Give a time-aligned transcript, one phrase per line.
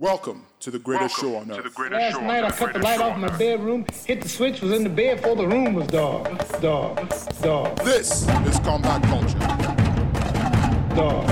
[0.00, 1.74] Welcome to the greatest show on to the earth.
[1.74, 4.72] greatest Last show night I cut the light off my bedroom, hit the switch, was
[4.72, 6.26] in the bed before the room was dark,
[6.62, 6.96] dark,
[7.42, 7.76] dark.
[7.84, 9.38] This is combat culture.
[10.96, 11.26] Dark.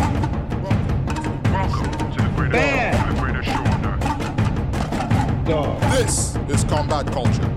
[0.62, 3.16] Welcome, Welcome to the greatest, Bad.
[3.16, 5.48] the greatest show on earth.
[5.48, 5.80] Dark.
[5.92, 7.48] This is combat culture.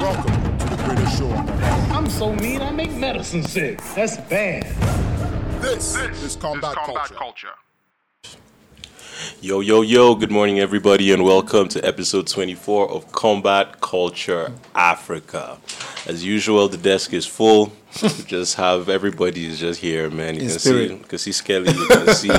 [0.00, 1.92] Welcome to the greatest show on earth.
[1.92, 3.80] I'm so mean I make medicine sick.
[3.94, 4.64] That's bad.
[5.62, 7.14] This, This is combat, culture.
[7.14, 7.48] culture.
[9.42, 15.56] Yo, yo, yo, good morning, everybody, and welcome to episode 24 of Combat Culture Africa.
[16.06, 17.72] As usual, the desk is full.
[18.26, 20.34] Just have everybody is just here, man.
[20.36, 20.88] You In can spirit.
[20.88, 22.30] see, you can see Skelly, you can see.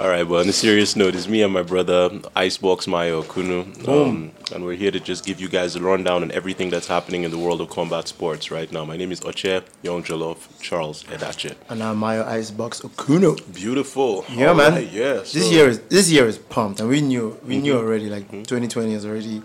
[0.00, 3.86] All right, but on a serious note, it's me and my brother, Icebox Maya Okunu.
[3.86, 7.24] Um, and we're here to just give you guys a rundown on everything that's happening
[7.24, 8.84] in the world of combat sports right now.
[8.86, 11.54] My name is Oche Young Jollof Charles Edache.
[11.68, 13.36] and I'm Mayo Icebox Okuno.
[13.54, 14.24] Beautiful.
[14.30, 14.72] Yeah, All man.
[14.72, 15.14] right, yeah.
[15.14, 17.86] This so- year is this year is pumped, and we knew we knew Mm-hmm.
[17.86, 18.08] already.
[18.08, 19.42] Like 2020 is already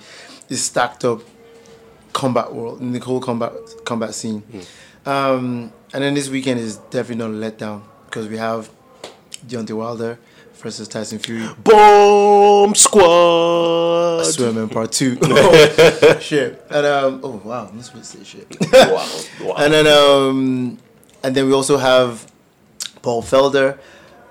[0.48, 1.22] is stacked up
[2.14, 3.52] combat world in the whole combat
[3.86, 4.44] combat scene.
[5.10, 8.70] Um, and then this weekend is definitely not a letdown because we have
[9.48, 10.20] Deontay Wilder
[10.54, 11.50] versus Tyson Fury.
[11.64, 14.24] Bomb Squad.
[14.26, 15.18] Swim part two.
[15.24, 16.64] oh, shit.
[16.70, 18.58] And um, oh wow, I'm not supposed to say shit.
[18.72, 19.56] wow, wow.
[19.58, 20.78] And then um,
[21.24, 22.32] and then we also have
[23.02, 23.80] Paul Felder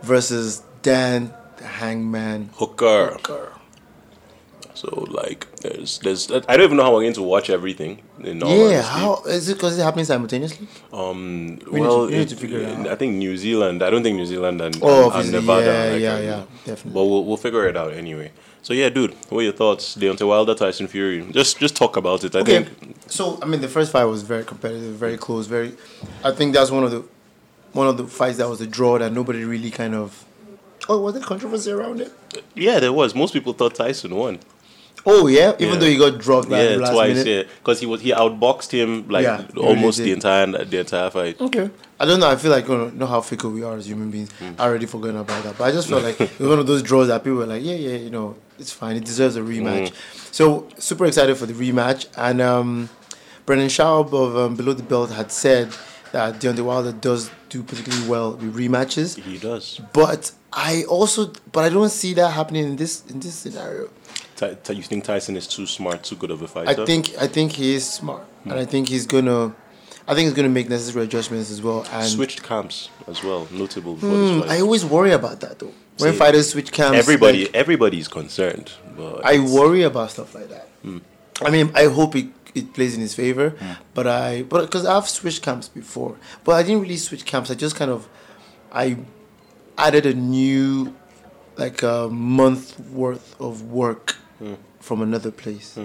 [0.02, 3.14] versus Dan the Hangman Hooker.
[3.14, 3.57] Hooker.
[4.80, 6.30] So like, there's, there's.
[6.30, 7.92] I don't even know how we're going to watch everything.
[8.22, 8.98] In all Yeah, honesty.
[9.00, 9.54] how is it?
[9.54, 10.66] Because it happens simultaneously.
[10.92, 11.58] Um.
[11.72, 12.86] We need to- we need to figure it out.
[12.88, 13.82] I think New Zealand.
[13.82, 15.66] I don't think New Zealand and, Oh, and, and Nevada.
[15.66, 16.92] yeah, like, yeah, yeah, definitely.
[16.96, 18.30] But we'll we'll figure it out anyway.
[18.62, 19.96] So yeah, dude, what are your thoughts?
[19.96, 21.18] Deontay Wilder, Tyson Fury.
[21.32, 22.34] Just just talk about it.
[22.36, 22.96] I Okay, think.
[23.18, 25.72] so I mean, the first fight was very competitive, very close, very.
[26.24, 27.02] I think that's one of the
[27.72, 30.24] one of the fights that was a draw that nobody really kind of.
[30.90, 32.10] Oh, was there controversy around it?
[32.54, 33.14] Yeah, there was.
[33.14, 34.38] Most people thought Tyson won.
[35.06, 35.80] Oh yeah, even Yeah.
[35.80, 37.16] though he got dropped like yeah, last twice.
[37.16, 37.26] minute.
[37.26, 41.10] Yeah, because he was he outboxed him like Yeah, almost really the entire the entire
[41.10, 41.40] fight.
[41.40, 41.70] Okay.
[42.00, 42.28] I don't know.
[42.30, 44.30] I feel like you know, know how fickle we are as human beings.
[44.58, 46.82] I already forgotten about that, but I just felt like it was one of those
[46.82, 48.96] draws that people were like, yeah, yeah, you know, it's fine.
[48.96, 49.92] It deserves a rematch.
[50.32, 52.06] So super excited for the rematch.
[52.16, 52.88] And um,
[53.46, 55.72] Brendan Schaub of um, Below the Belt had said
[56.12, 59.80] that Deontay Wilder does do particularly well with rematches, He does.
[59.92, 63.88] but I also, but I don't see that happening in this in this scenario.
[64.38, 66.82] Ty, Ty- you think Tyson is too smart, too good of a fighter?
[66.82, 69.54] I think I think he is smart, and I think he's gonna.
[70.06, 71.84] I think he's gonna make necessary adjustments as well.
[71.92, 74.50] And switched camps as well, notable for Hmm, this fight.
[74.50, 75.72] I always worry about that though.
[75.98, 78.70] When See, fighters switch camps, Everybody, like, everybody's concerned.
[78.96, 80.68] But I worry about stuff like that.
[81.44, 83.72] I mean, I hope it, it plays in his favor, Hmm.
[83.94, 87.50] but I but because I've switched camps before, but I didn't really switch camps.
[87.50, 88.08] I just kind of
[88.72, 88.98] I
[89.76, 90.94] added a new
[91.56, 94.54] like a month worth of work Hmm.
[94.80, 95.76] from another place,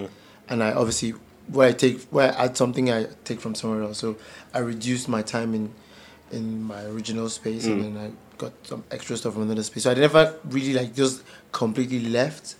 [0.48, 1.14] and I obviously
[1.48, 3.98] where I take where I add something I take from somewhere else.
[3.98, 4.16] So
[4.52, 5.72] I reduced my time in
[6.30, 9.82] in my original space, and then I got some extra stuff from another space.
[9.84, 11.22] So I never really like just
[11.52, 12.56] completely left.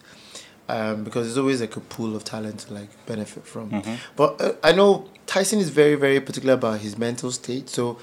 [0.66, 3.70] Um, because there's always like a pool of talent to like benefit from.
[4.16, 7.68] But uh, I know Tyson is very, very particular about his mental state.
[7.68, 7.98] So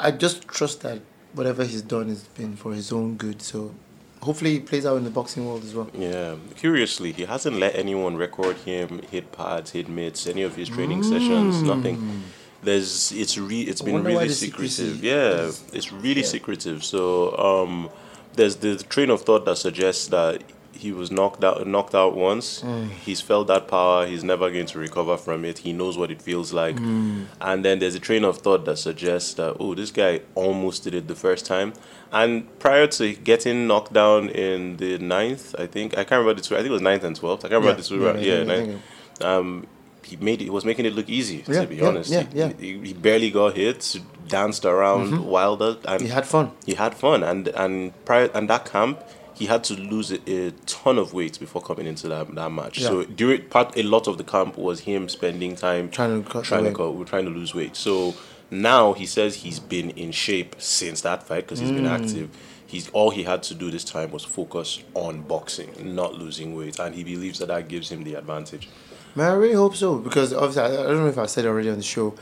[0.00, 0.98] I just trust that
[1.32, 3.40] whatever he's done has been for his own good.
[3.40, 3.72] So
[4.22, 5.88] hopefully it plays out in the boxing world as well.
[5.94, 10.68] Yeah, curiously, he hasn't let anyone record him hit pads, hit mitts, any of his
[10.68, 12.22] training sessions, nothing.
[12.62, 15.02] There's, it's re, it's been really secretive.
[15.02, 16.84] Yeah, it's really secretive.
[16.84, 17.90] So, um,
[18.34, 22.64] there's the train of thought that suggests that he was knocked out, knocked out once.
[23.04, 24.06] He's felt that power.
[24.06, 25.58] He's never going to recover from it.
[25.58, 26.76] He knows what it feels like.
[26.78, 30.94] And then there's a train of thought that suggests that oh, this guy almost did
[30.94, 31.72] it the first time.
[32.10, 36.46] And prior to getting knocked down in the ninth, I think I can't remember the
[36.46, 36.54] two.
[36.54, 37.44] I think it was ninth and twelfth.
[37.44, 38.00] I can't remember the two.
[38.02, 39.22] yeah, Yeah, yeah, yeah, I think ninth.
[39.24, 39.66] Um,
[40.04, 40.44] he made it.
[40.44, 41.44] He was making it look easy.
[41.46, 42.52] Yeah, to be yeah, honest, yeah, He- yeah.
[42.58, 43.96] He, he barely got hit.
[44.28, 46.52] Danced around Wilder, and He had fun.
[46.64, 49.02] he had fun and and prior and that camp
[49.42, 52.76] he had to lose a, a ton of weight before coming into that, that match.
[52.80, 56.44] So during part a lot of the camp was him spending time Trying to cut
[56.44, 57.74] trying to cut, trying to lose weight.
[57.76, 58.14] So
[58.50, 61.98] now he says he's been in shape since that fight because he's been Mm.
[62.00, 62.28] active.
[62.72, 64.68] He's all he had to do this time was focus
[65.06, 65.70] on boxing
[66.02, 66.78] not losing weight.
[66.78, 68.64] And he believes that that gives him the advantage.
[69.14, 71.48] Man, I really hope so because obviously I, I don't know if I said it
[71.48, 72.14] already on the show.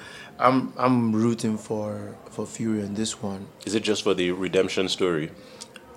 [0.46, 3.42] I'm I'm rooting for for Fury in this one.
[3.68, 5.26] is it just for the redemption story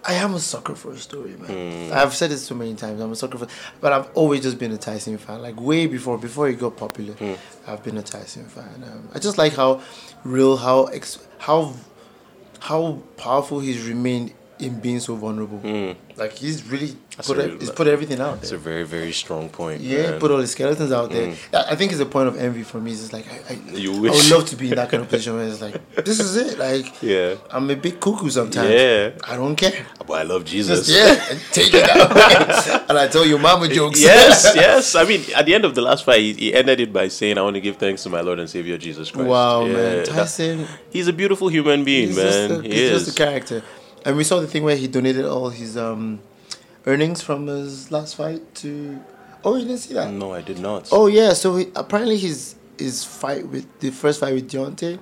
[0.06, 1.94] I am a sucker for a story, man.
[1.94, 3.00] I've said it so many times.
[3.00, 3.48] I'm a sucker for,
[3.80, 5.42] but I've always just been a Tyson fan.
[5.42, 7.16] Like way before, before he got popular,
[7.68, 8.84] I've been a Tyson fan.
[8.84, 9.82] Um, I just like how
[10.24, 11.74] real, how ex, how
[12.60, 15.58] how powerful he's remained in being so vulnerable.
[15.60, 15.92] Hmm.
[16.16, 19.50] Like he's really That's put a he's put everything out It's a very very strong
[19.50, 19.82] point.
[19.82, 20.20] Yeah, man.
[20.20, 21.32] put all the skeletons out there.
[21.34, 21.56] Hmm.
[21.56, 22.92] I I think it's a point of envy for me.
[22.92, 25.48] It's like I, I, I would love to be in that kind of position where
[25.48, 26.60] it's like this is it.
[26.60, 27.36] Like Yeah.
[27.50, 28.70] I'm a big cuckoo sometimes.
[28.70, 29.12] Yeah.
[29.28, 29.86] I don't care.
[30.06, 30.88] But I love Jesus.
[30.90, 31.16] yeah,
[31.52, 32.12] take it out.
[32.90, 34.00] and I tell your mama jokes.
[34.02, 34.94] yes, yes.
[34.96, 37.38] I mean, at the end of the last fight, he, he ended it by saying,
[37.38, 39.96] "I want to give thanks to my Lord and Savior Jesus Christ." Wow, Yeah, man.
[39.98, 42.50] that- Tyson, he's a beautiful human being, he's, man.
[42.50, 43.06] just a, he he's is.
[43.06, 43.64] just a character.
[44.06, 46.20] And we saw the thing where he donated all his um
[46.86, 49.00] earnings from his last fight to.
[49.46, 50.12] Oh, you didn't see that?
[50.12, 50.90] no, I did not.
[50.92, 54.98] Oh yeah, so he, apparently his his fight with the first fight with Deontay,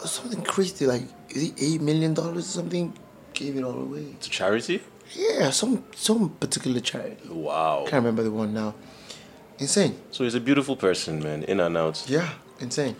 [0.00, 2.92] was something crazy like is he eight million dollars or something?
[3.34, 4.14] Gave it all away.
[4.20, 4.82] to charity.
[5.14, 7.28] Yeah, some some particular charity.
[7.28, 7.84] Wow.
[7.88, 8.74] Can't remember the one now.
[9.58, 9.98] Insane.
[10.10, 11.42] So he's a beautiful person, man.
[11.44, 12.04] In and out.
[12.08, 12.30] Yeah,
[12.60, 12.96] insane.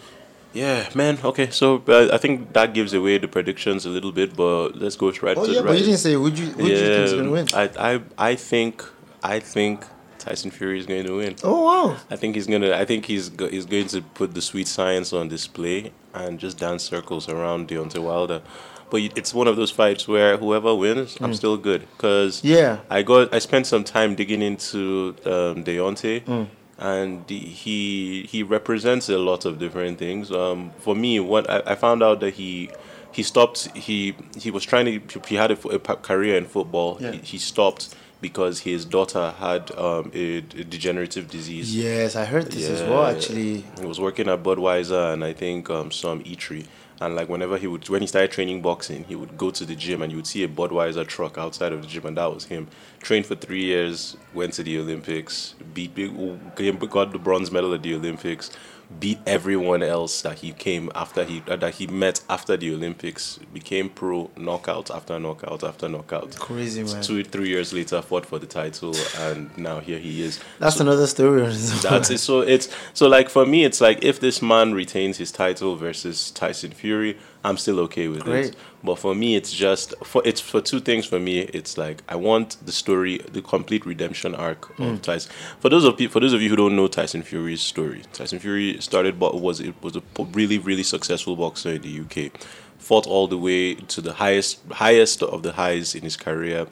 [0.53, 1.19] Yeah, man.
[1.25, 4.97] Okay, so uh, I think that gives away the predictions a little bit, but let's
[4.97, 5.67] go right Oh to yeah, right.
[5.69, 7.47] but you didn't say who you who do you think is gonna win?
[7.55, 8.01] I, I,
[8.31, 8.85] I think,
[9.23, 9.85] I think
[10.19, 11.37] Tyson Fury is going to win.
[11.43, 11.97] oh wow.
[12.11, 12.73] I think he's gonna.
[12.75, 16.59] I think he's go, he's going to put the sweet science on display and just
[16.59, 18.43] dance circles around Deontay Wilder.
[18.91, 22.51] But it's one of those fights where whoever wins, I'm still good because Mm.
[22.51, 22.81] Yeah.
[22.91, 26.25] I got I spent some time digging into um, Deontay.
[26.27, 26.47] Mm.
[26.85, 30.33] And he he represents a lot of different things.
[30.33, 32.71] Um, for me, what I, I found out that he
[33.13, 33.69] he stopped.
[33.77, 35.21] He he was trying to.
[35.29, 36.99] He had a, a career in football.
[37.01, 37.13] Yeah.
[37.13, 41.75] He, he stopped because his daughter had um, a, a degenerative disease.
[41.77, 43.05] Yes, I heard this as well.
[43.07, 46.67] Actually, He was working at Budweiser and I think um, some eatery.
[47.03, 49.75] And like whenever he would, when he started training boxing, he would go to the
[49.75, 52.45] gym and you would see a Budweiser truck outside of the gym, and that was
[52.45, 52.69] him.
[53.01, 57.97] Trained for three years, went to the Olympics, beat got the bronze medal at the
[57.97, 58.53] Olympics,
[59.01, 63.39] beat everyone else that he came after he uh, that he met after the Olympics,
[63.53, 66.37] became pro, knockout after knockout after knockout.
[66.39, 67.03] Crazy, man.
[67.03, 70.41] Two three years later, fought for the title, and now here he is.
[70.59, 71.43] that's another story.
[71.43, 71.93] on its own.
[71.93, 72.19] That's it.
[72.19, 76.31] So it's so like for me, it's like if this man retains his title versus
[76.31, 78.47] Tyson Fury, I'm still okay with Great.
[78.47, 78.57] it.
[78.85, 81.07] But for me, it's just for it's for two things.
[81.07, 84.93] For me, it's like I want the story, the complete redemption arc Mm.
[84.95, 85.33] of Tyson.
[85.61, 88.39] For those of you, for those of you who don't know Tyson Fury's story, Tyson
[88.39, 90.03] Fury started, but was it was a
[90.33, 92.31] really really successful boxer in the UK.
[92.79, 96.67] Fought all the way to the highest highest of the highs in his career,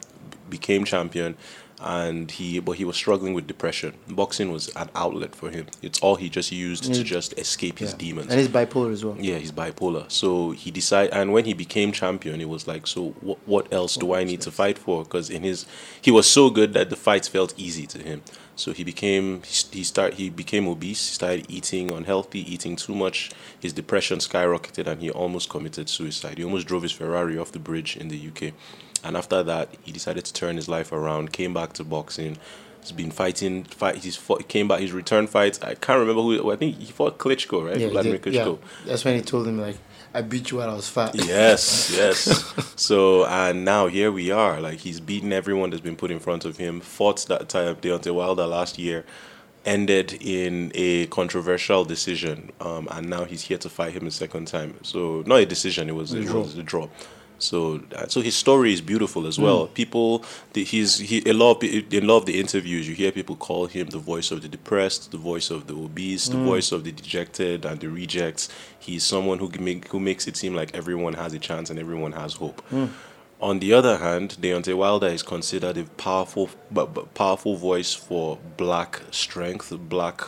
[0.49, 1.35] became champion
[1.81, 5.99] and he but he was struggling with depression boxing was an outlet for him it's
[5.99, 7.03] all he just used to mm.
[7.03, 9.15] just escape his demons and he's bipolar as well.
[9.19, 10.09] yeah, he's bipolar.
[10.11, 13.39] So he decided, and when he became champion, it was like, so what?
[13.45, 15.03] What else do I need to fight for?
[15.03, 15.65] Because in his,
[16.01, 18.21] he was so good that the fights felt easy to him.
[18.61, 21.07] So he became, he start, he became obese.
[21.09, 23.31] He started eating unhealthy, eating too much.
[23.59, 26.37] His depression skyrocketed, and he almost committed suicide.
[26.37, 28.53] He almost drove his Ferrari off the bridge in the UK.
[29.03, 31.33] And after that, he decided to turn his life around.
[31.33, 32.37] Came back to boxing.
[32.81, 33.63] He's been fighting.
[33.63, 33.95] Fight.
[33.95, 34.79] He's fought, came back.
[34.79, 35.59] His return fights.
[35.63, 36.51] I can't remember who.
[36.51, 37.79] I think he fought Klitschko, right?
[37.79, 38.35] Yeah, Vladimir did.
[38.35, 38.55] yeah.
[38.85, 39.77] That's when he told him like,
[40.13, 42.53] "I beat you while I was fat." Yes, yes.
[42.75, 44.59] so and now here we are.
[44.59, 46.81] Like he's beaten everyone that's been put in front of him.
[46.81, 49.05] Fought that time Deontay Wilder last year,
[49.65, 54.47] ended in a controversial decision, um, and now he's here to fight him a second
[54.47, 54.75] time.
[54.83, 55.89] So not a decision.
[55.89, 56.41] It was, it draw.
[56.41, 56.87] was a draw.
[57.41, 59.67] So, uh, so his story is beautiful as well.
[59.67, 59.73] Mm.
[59.73, 63.11] People, the, he's he a lot of in a lot of the interviews, you hear
[63.11, 66.45] people call him the voice of the depressed, the voice of the obese, the mm.
[66.45, 68.49] voice of the dejected and the rejects.
[68.79, 72.13] He's someone who make, who makes it seem like everyone has a chance and everyone
[72.13, 72.61] has hope.
[72.71, 72.89] Mm.
[73.41, 78.37] On the other hand, Deontay Wilder is considered a powerful, but, but powerful voice for
[78.55, 80.21] black strength, black,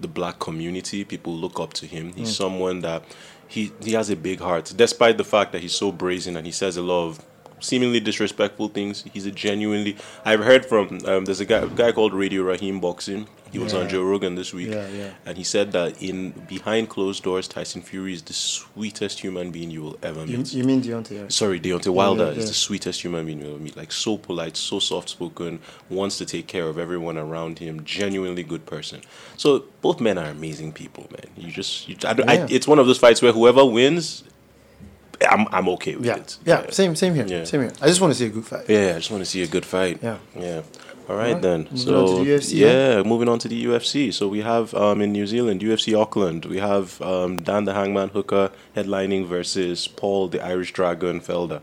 [0.00, 1.04] the black community.
[1.04, 2.12] People look up to him.
[2.14, 3.04] He's someone that
[3.48, 6.52] he he has a big heart, despite the fact that he's so brazen and he
[6.52, 7.24] says a lot of
[7.60, 9.04] seemingly disrespectful things.
[9.12, 9.96] He's a genuinely.
[10.24, 13.28] I've heard from um, there's a guy a guy called Radio Raheem Boxing.
[13.52, 15.10] He was on Joe Rogan this week, Yeah, yeah.
[15.24, 19.70] and he said that in behind closed doors, Tyson Fury is the sweetest human being
[19.70, 20.52] you will ever meet.
[20.52, 21.32] you mean Deontay?
[21.32, 23.74] Sorry, Deontay Wilder yeah, is the sweetest human being you'll meet.
[23.76, 27.82] Like so polite, so soft spoken, wants to take care of everyone around him.
[27.84, 29.00] Genuinely good person.
[29.38, 31.30] So both men are amazing people, man.
[31.36, 34.24] You just, you, I, I, it's one of those fights where whoever wins,
[35.30, 36.38] I'm, I'm okay with Yeah, it.
[36.44, 36.70] yeah, yeah.
[36.70, 37.44] same, same here, Yeah.
[37.44, 37.72] same here.
[37.80, 38.64] I just want to see a good fight.
[38.68, 39.98] Yeah, I just want to see a good fight.
[40.02, 40.18] Yeah.
[40.38, 40.62] Yeah.
[41.08, 41.60] All right, Alright, then.
[41.70, 44.12] moving so on to the UFC, yeah, moving on to the UFC.
[44.12, 46.44] So we have um, in New Zealand, UFC Auckland.
[46.46, 51.60] We have um, Dan the Hangman Hooker headlining versus Paul the Irish Dragon Felder.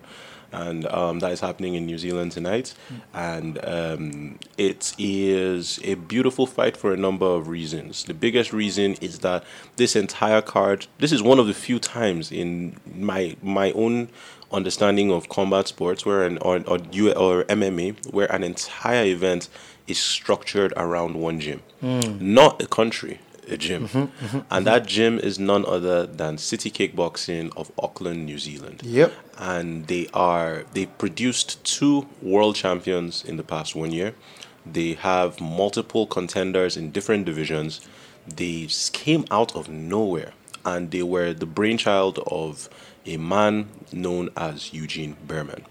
[0.53, 2.73] And um, that is happening in New Zealand tonight.
[3.13, 8.03] And um, it is a beautiful fight for a number of reasons.
[8.05, 9.43] The biggest reason is that
[9.75, 14.09] this entire card, this is one of the few times in my my own
[14.51, 19.49] understanding of combat sports where an or or, U, or MMA where an entire event
[19.87, 21.61] is structured around one gym,
[22.37, 23.19] not a country,
[23.49, 24.63] a gym, mm-hmm, mm-hmm, and mm-hmm.
[24.63, 28.81] that gym is none other than City Kickboxing of Auckland, New Zealand.
[28.83, 29.11] Yep.
[29.37, 34.13] and they are they produced two world champions in the past one year.
[34.65, 37.81] They have multiple contenders in different divisions.
[38.27, 40.33] They came out of nowhere
[40.65, 42.69] and they were the brainchild of
[43.05, 45.63] a man known as Eugene Bareman.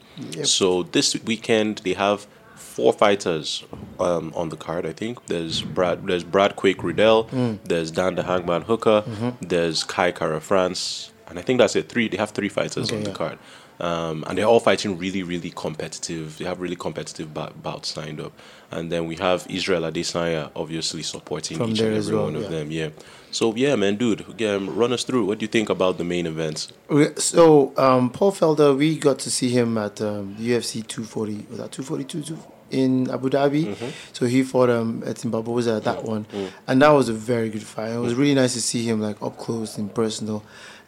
[0.44, 3.64] So this weekend they have four fighters
[4.00, 4.86] um, on the card.
[4.86, 7.24] I think there's Brad, there's Brad Quake Riddell,
[7.64, 9.04] there's Dan the Hangman Hooker,
[9.40, 11.88] there's Kai Kara France, and I think that's it.
[11.88, 12.08] Three.
[12.08, 13.38] They have three fighters Okay, on the card,
[13.80, 16.38] um, and they're all fighting really, really competitive.
[16.38, 18.32] They have really competitive bout, bouts signed up,
[18.70, 22.42] and then we have Israel Adesanya obviously supporting From each and every well, one of
[22.42, 22.48] yeah.
[22.48, 22.70] them.
[22.70, 22.88] Yeah.
[23.32, 25.24] So yeah, man, dude, um, run us through.
[25.24, 26.70] What do you think about the main events?
[27.16, 31.46] So um, Paul Felder, we got to see him at um, UFC 240.
[31.48, 32.36] Was that 242
[32.70, 33.74] in Abu Dhabi?
[34.12, 36.26] So he fought um, at Barboza at that one,
[36.66, 37.92] and that was a very good fight.
[37.92, 40.44] It was really nice to see him like up close and personal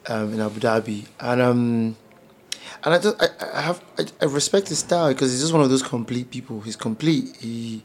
[0.09, 1.97] um, in Abu Dhabi, and um,
[2.85, 5.63] and I just I, I have I, I respect his style because he's just one
[5.63, 6.61] of those complete people.
[6.61, 7.37] He's complete.
[7.37, 7.83] He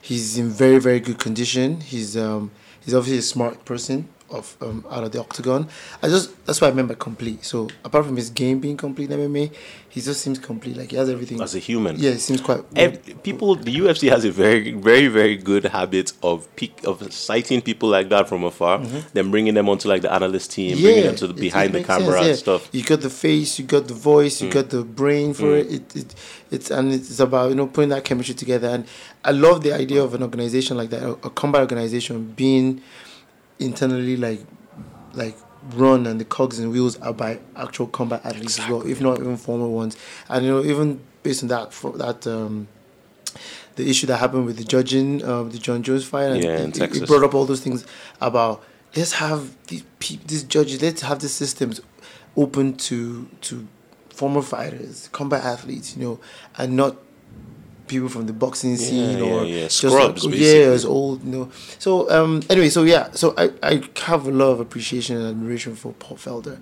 [0.00, 1.80] he's in very very good condition.
[1.80, 2.50] He's um
[2.84, 5.68] he's obviously a smart person of um out of the octagon.
[6.02, 7.44] I just that's why I remember complete.
[7.44, 9.52] So apart from his game being complete in MMA,
[9.88, 10.76] he just seems complete.
[10.76, 11.40] Like he has everything.
[11.40, 12.62] As a human, yeah, he seems quite.
[13.22, 17.88] People the UFC has a very very very good habit of peak of citing people
[17.88, 18.78] like that from afar,
[19.12, 22.12] then bringing them onto like the analyst team, bringing them to the behind the camera
[22.12, 22.34] sense, and yeah.
[22.34, 22.70] stuff.
[22.70, 22.74] Mm.
[22.74, 25.70] You got the face, you got the voice, you got the brain for it.
[25.70, 26.14] It, it.
[26.50, 28.68] It's and it's about you know putting that chemistry together.
[28.68, 28.86] And
[29.24, 32.82] I love the idea of an organization like that, a, a combat organization being
[33.64, 34.40] internally like
[35.14, 35.36] like
[35.74, 39.18] run and the cogs and wheels are by actual combat athletes as well, if not
[39.20, 39.96] even former ones.
[40.28, 42.26] And you know even based on that for that.
[42.26, 42.68] um
[43.76, 46.76] the issue that happened with the judging, uh, the Jon Jones fight, and Yeah, it,
[46.96, 47.86] it- brought up all those things
[48.20, 48.62] about
[48.94, 51.80] let's have these peop these judges, let's have the systems
[52.36, 53.66] open to to
[54.10, 56.20] former fighters, combat athletes, you know,
[56.58, 56.96] and not
[57.92, 59.64] people from the boxing scene yeah, or yeah.
[59.64, 60.60] just Scrubs, like, basically.
[60.60, 61.50] yeah, as old, you know.
[61.78, 65.74] So um, anyway, so yeah, so I I have a lot of appreciation and admiration
[65.76, 66.58] for Paul Felder,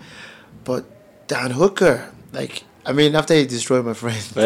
[0.65, 0.85] but
[1.27, 2.65] Dan Hooker, like.
[2.83, 4.17] I mean, after he destroyed my friend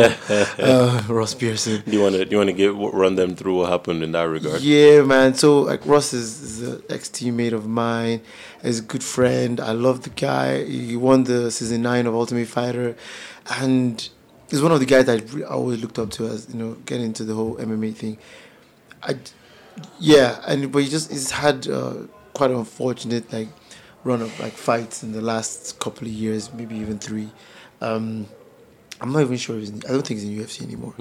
[0.59, 3.59] uh, Ross Pearson, Do you want to do you want to get run them through
[3.59, 4.61] what happened in that regard?
[4.61, 5.35] yeah, man.
[5.35, 8.23] So like Ross is, is an ex teammate of mine.
[8.61, 9.61] He's a good friend.
[9.61, 10.65] I love the guy.
[10.65, 12.97] He won the season nine of Ultimate Fighter,
[13.63, 14.09] and
[14.51, 17.07] he's one of the guys that I always looked up to as you know getting
[17.07, 18.19] into the whole MMA thing.
[19.03, 19.17] I,
[19.99, 21.95] yeah, and but he just he's had uh,
[22.33, 23.49] quite an unfortunate like
[24.05, 27.31] run of like fights in the last couple of years, maybe even three.
[27.81, 28.27] Um,
[29.01, 29.57] I'm not even sure.
[29.57, 30.95] If he's in, I don't think he's in UFC anymore.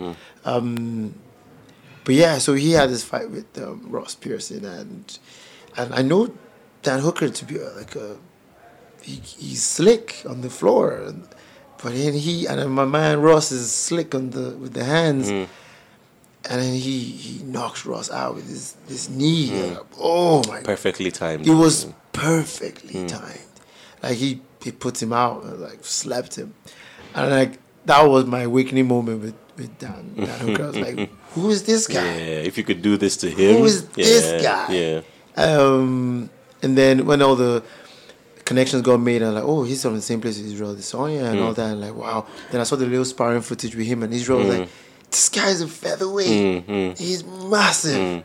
[0.46, 1.14] Um,
[2.04, 5.20] but yeah, so he had this fight with um, Ross Pearson, and
[5.78, 6.34] and I know
[6.82, 8.18] Dan Hooker to be uh, like a
[9.02, 11.28] he, he's slick on the floor, and,
[11.84, 15.30] but then he and then my man Ross is slick on the with the hands,
[15.30, 15.48] mm.
[16.50, 19.52] and then he he knocks Ross out with his this knee.
[19.52, 20.62] Like, oh my!
[20.62, 21.46] Perfectly timed.
[21.46, 21.94] It was mm.
[22.14, 23.56] perfectly timed.
[24.02, 26.56] Like he he puts him out, and, like slapped him,
[27.14, 30.14] and like that was my awakening moment with with Dan.
[30.16, 30.64] Dan Hooker.
[30.64, 32.02] I was like, who is this guy?
[32.02, 33.58] Yeah, if you could do this to him.
[33.58, 34.74] Who is yeah, this guy?
[34.74, 35.02] Yeah.
[35.36, 36.30] Um,
[36.62, 37.62] and then when all the
[38.46, 41.40] connections got made, I'm like, oh, he's from the same place as Israel Adesanya and
[41.40, 41.46] Mm.
[41.46, 41.72] all that.
[41.72, 42.26] And like, wow.
[42.52, 44.60] Then I saw the little sparring footage with him, and Israel was Mm.
[44.60, 44.70] like,
[45.12, 46.98] this guy's a featherweight.
[46.98, 48.24] He's massive.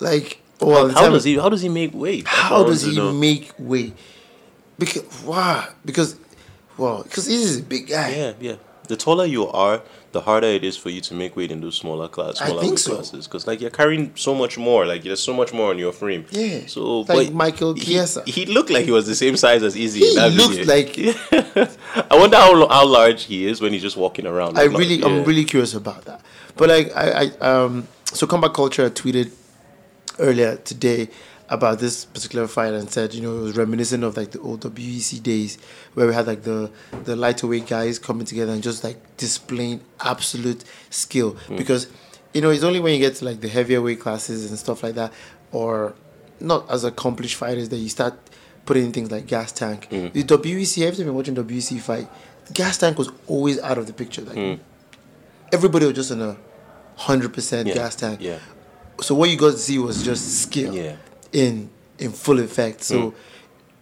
[0.00, 0.96] Like, well, Mm-hmm.
[0.96, 2.26] How does he how does he make weight?
[2.26, 3.12] How does he know.
[3.12, 3.94] make weight?
[4.78, 5.68] Because why?
[5.84, 6.16] Because,
[6.76, 8.10] well, because he's a big guy.
[8.14, 8.54] Yeah, yeah.
[8.86, 11.76] The taller you are, the harder it is for you to make weight in those
[11.76, 12.94] smaller class, I smaller think weight so.
[12.94, 13.26] classes.
[13.26, 16.24] Because like you're carrying so much more, like there's so much more on your frame.
[16.30, 16.66] Yeah.
[16.66, 18.22] So like Michael he- Chiesa.
[18.26, 20.00] He, looked like he was the same size as Izzy.
[20.00, 20.74] He looked video.
[20.74, 21.70] like-
[22.10, 24.58] I wonder how how large he is when he's just walking around.
[24.58, 25.06] I Like, really, yeah.
[25.06, 26.20] I'm really curious about that.
[26.56, 29.30] But like, I, I, um, so combat culture tweeted
[30.18, 31.08] earlier today
[31.48, 34.60] about this particular fight and said, you know, it was reminiscent of like the old
[34.62, 35.58] WEC days
[35.94, 36.70] where we had like the
[37.04, 41.86] the lighter-weight guys coming together and just like displaying absolute skill because
[42.34, 44.82] you know it's only when you get to like the heavier weight classes and stuff
[44.82, 45.12] like that
[45.52, 45.94] or
[46.40, 48.14] not as accomplished fighters that you start
[48.66, 49.88] putting things like gas tank.
[49.88, 52.08] The WEC, every time you're watching WEC fight,
[52.52, 54.22] gas tank was always out of the picture.
[54.22, 54.58] Like
[55.52, 56.36] everybody was just in a
[56.96, 57.74] hundred percent Hmm.
[57.74, 58.20] Gas tank.
[58.20, 58.38] yeah.
[59.00, 60.96] So what you got to see was just skill Yeah.
[61.42, 62.82] In in full effect.
[62.82, 63.16] So Hmm.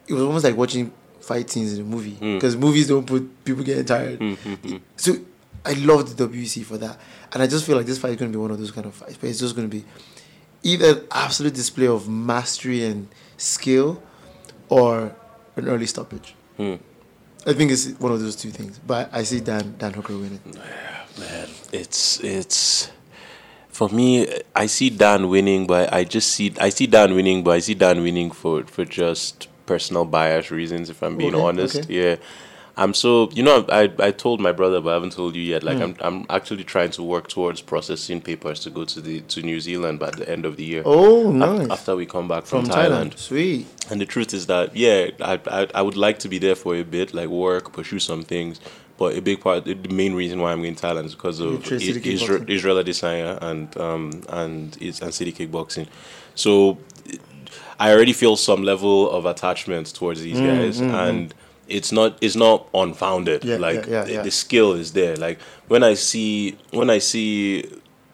[0.09, 3.65] it was almost like watching fight scenes in a movie because movies don't put people
[3.65, 4.19] getting tired.
[4.97, 5.17] So
[5.65, 6.99] I loved the WC for that,
[7.33, 8.87] and I just feel like this fight is going to be one of those kind
[8.87, 9.17] of fights.
[9.17, 9.85] But it's just going to be
[10.63, 13.09] either absolute display of mastery and
[13.39, 14.03] skill,
[14.69, 15.15] or
[15.57, 16.35] an early stoppage.
[16.59, 16.75] Hmm.
[17.47, 18.79] I think it's one of those two things.
[18.87, 20.41] But I see Dan Dan Hooker winning.
[21.19, 22.91] Man, it's it's
[23.75, 24.27] for me.
[24.55, 27.75] I see Dan winning, but I just see I see Dan winning, but I see
[27.75, 30.91] Dan winning for for just personal bias reasons.
[30.91, 31.95] If I'm being Okay, honest, okay.
[31.95, 32.17] yeah.
[32.77, 35.63] I'm so you know I I told my brother, but I haven't told you yet.
[35.63, 35.83] Like hmm.
[35.83, 39.61] I'm I'm actually trying to work towards processing papers to go to the to New
[39.61, 40.83] Zealand by the end of the year.
[40.85, 41.71] Oh, nice.
[41.71, 43.11] After we come back from, From Thailand.
[43.15, 43.67] Thailand, sweet.
[43.91, 46.75] And the truth is that yeah, I, I I would like to be there for
[46.75, 48.61] a bit, like work, pursue some things.
[48.97, 51.71] But a big part, the main reason why I'm going to Thailand is because of
[51.73, 55.89] Israel, Israel Adesanya and um and is and City Kickboxing.
[56.35, 56.79] So
[57.79, 61.35] I already feel some level of attachment towards these Mm, guys, and
[61.69, 63.45] it's not it's not unfounded.
[63.45, 65.17] Yeah, like yeah, yeah, the, the skill is there.
[65.17, 67.65] Like when I see when I see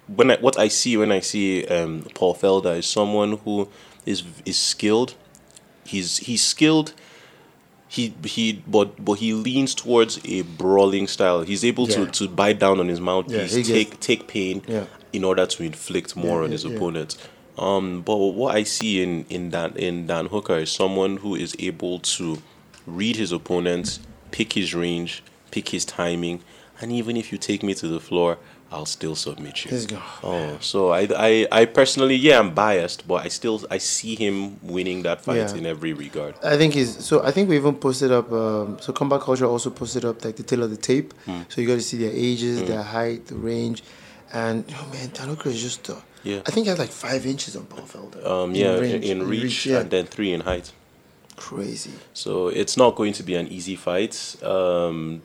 [0.06, 3.68] when I what I see when I see um, Paul Felder is someone who
[4.06, 5.14] is is skilled.
[5.84, 6.94] He's he's skilled.
[7.96, 11.42] He he but but he leans towards a brawling style.
[11.42, 11.96] He's able Yeah.
[11.96, 14.84] to to bite down on his mouthpiece, he gets- take take pain Yeah.
[15.12, 16.70] in order to inflict more Yeah, on his yeah.
[16.76, 17.16] opponent.
[17.58, 21.56] Um, but what I see in in Dan in Dan Hooker is someone who is
[21.58, 22.38] able to
[22.86, 23.98] read his opponent,
[24.30, 26.40] pick his range, pick his timing,
[26.80, 28.38] and even if you take me to the floor,
[28.72, 29.70] I'll still submit you.
[29.72, 30.00] Let's go.
[30.22, 34.58] Oh, so I, I, I personally, yeah, I'm biased, but I still I see him
[34.62, 35.54] winning that fight Yeah.
[35.56, 36.36] in every regard.
[36.44, 37.22] I think he's so.
[37.24, 38.30] I think we even posted up.
[38.32, 41.12] Um, so combat culture also posted up like the tail of the tape.
[41.24, 41.40] Hmm.
[41.48, 43.82] So you got to see their ages, their height, the range,
[44.32, 45.90] and oh man, Hooker is just.
[45.90, 46.42] Uh, Yeah.
[46.46, 48.20] I think he has like five inches on Paul Felder.
[48.24, 49.80] Um, yeah, in, range, in reach, yeah.
[49.80, 50.70] and then three in height.
[51.40, 51.90] Crazy.
[52.12, 54.36] So it's not going to be an easy fight.
[54.42, 55.22] Um,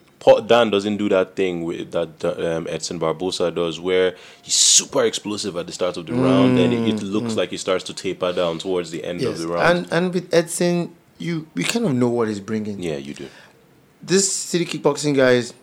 [0.48, 5.56] Dan doesn't do that thing with, that um, Edson Barboza does, where he's super explosive
[5.58, 8.34] at the start of the round, and it, it looks like he starts to taper
[8.34, 9.78] down towards the end of the round.
[9.78, 12.80] and and with Edson, you we kind of know what he's bringing.
[12.82, 13.28] yeah, you do.
[14.02, 15.54] This city kickboxing guys.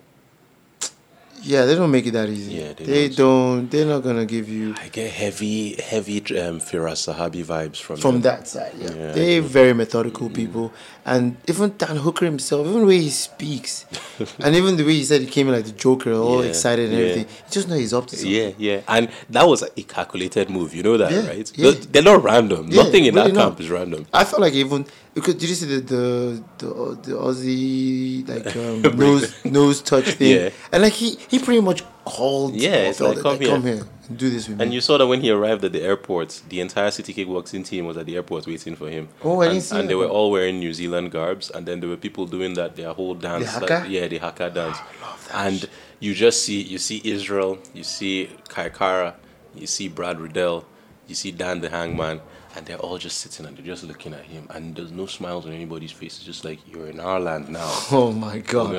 [1.42, 2.54] Yeah, they don't make it that easy.
[2.54, 3.68] Yeah, they they don't.
[3.70, 8.14] They're not gonna give you I get heavy, heavy um, Firas Zahabi vibes from from
[8.20, 8.22] them.
[8.22, 8.72] that side.
[8.78, 10.72] Yeah, Yeah, they're very methodical people,
[11.04, 13.86] and even Dan Hooker himself, even the way he speaks,
[14.38, 16.90] and even the way he said he came in like the Joker, all Yeah, excited
[16.90, 17.04] and yeah.
[17.06, 18.30] everything, you just know he's up to something.
[18.32, 20.74] Yeah, yeah, and that was a calculated move.
[20.74, 21.52] You know that, Yeah, right?
[21.56, 21.72] yeah.
[21.90, 22.68] They're- not random.
[22.68, 23.42] Nothing in really that not.
[23.48, 24.06] camp is random.
[24.12, 26.66] I felt like even because did you see the the the,
[27.02, 30.36] the Aussie like um, nose nose touch thing?
[30.36, 30.50] Yeah.
[30.72, 32.54] and like he he pretty much called.
[32.54, 33.48] Yeah, it's like, come here.
[33.48, 34.64] come here, and do this with me.
[34.64, 37.86] And you saw that when he arrived at the airport, the entire City Kickboxing team
[37.86, 39.08] was at the airport waiting for him.
[39.22, 41.66] Oh, I and, didn't see And that they were all wearing New Zealand garbs, and
[41.66, 43.48] then there were people doing that their whole dance.
[43.48, 43.74] haka?
[43.74, 44.78] like- yeah, the haka dance.
[44.78, 45.46] I love that.
[45.46, 45.68] And
[46.00, 49.14] you just see you see Israel, you see Kaikara,
[49.54, 50.64] you see Brad Riddell,
[51.06, 52.20] you see Dan the Hangman,
[52.54, 55.46] and they're all just sitting and they're just looking at him, and there's no smiles
[55.46, 56.16] on anybody's face.
[56.16, 57.68] It's just like you're in our land now.
[57.90, 58.72] oh my god,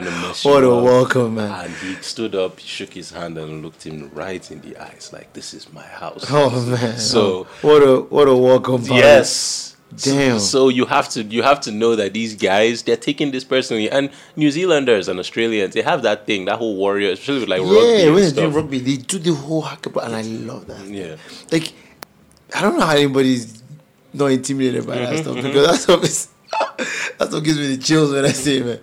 [0.44, 0.84] what a up.
[0.84, 1.66] welcome, man.
[1.66, 5.10] And he stood up, he shook his hand, and looked him right in the eyes,
[5.12, 8.82] like, "This is my house." Oh man, So- what a what a welcome.
[8.86, 8.96] party.
[8.96, 9.70] Yes.
[9.96, 10.40] Damn.
[10.40, 13.44] So, so you have to you have to know that these guys they're taking this
[13.44, 17.50] personally, and New Zealanders and Australians they have that thing, that whole warrior, especially with
[17.50, 17.76] like rugby.
[17.76, 20.84] Yeah, and when they do rugby, they do the whole haka, and I love that.
[20.88, 21.18] Yeah.
[21.52, 21.74] like
[22.56, 23.63] I don't know how anybody's
[24.14, 26.28] not intimidated by that Mm-hmm, stuff because that stuff is
[27.18, 28.80] that's what gives me the chills when I see it, man.